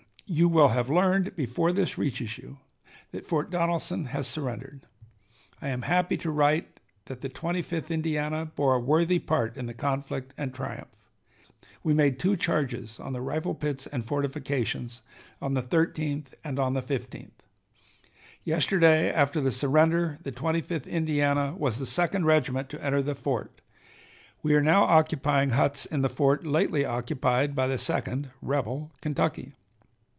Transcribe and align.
You 0.33 0.47
will 0.47 0.69
have 0.69 0.89
learned 0.89 1.35
before 1.35 1.73
this 1.73 1.97
reaches 1.97 2.37
you 2.37 2.59
that 3.11 3.25
Fort 3.25 3.51
Donelson 3.51 4.05
has 4.05 4.27
surrendered. 4.27 4.85
I 5.61 5.67
am 5.67 5.81
happy 5.81 6.15
to 6.19 6.31
write 6.31 6.79
that 7.07 7.19
the 7.19 7.27
Twenty 7.27 7.61
fifth 7.61 7.91
Indiana 7.91 8.45
bore 8.45 8.75
a 8.75 8.79
worthy 8.79 9.19
part 9.19 9.57
in 9.57 9.65
the 9.65 9.73
conflict 9.73 10.33
and 10.37 10.53
triumph. 10.53 10.87
We 11.83 11.93
made 11.93 12.17
two 12.17 12.37
charges 12.37 12.97
on 12.97 13.11
the 13.11 13.19
rifle 13.19 13.53
pits 13.53 13.87
and 13.87 14.05
fortifications, 14.05 15.01
on 15.41 15.53
the 15.53 15.61
13th 15.61 16.27
and 16.45 16.57
on 16.57 16.75
the 16.75 16.81
15th. 16.81 17.31
Yesterday, 18.45 19.11
after 19.11 19.41
the 19.41 19.51
surrender, 19.51 20.17
the 20.23 20.31
Twenty 20.31 20.61
fifth 20.61 20.87
Indiana 20.87 21.55
was 21.57 21.77
the 21.77 21.85
second 21.85 22.23
regiment 22.23 22.69
to 22.69 22.81
enter 22.81 23.01
the 23.01 23.15
fort. 23.15 23.59
We 24.41 24.55
are 24.55 24.63
now 24.63 24.85
occupying 24.85 25.49
huts 25.49 25.85
in 25.85 26.03
the 26.03 26.09
fort 26.09 26.45
lately 26.45 26.85
occupied 26.85 27.53
by 27.53 27.67
the 27.67 27.77
Second 27.77 28.29
(rebel) 28.41 28.93
Kentucky. 29.01 29.55